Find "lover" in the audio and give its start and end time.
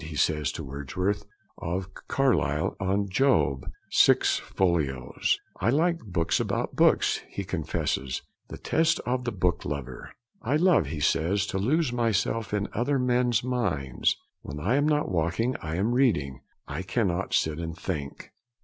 9.63-10.09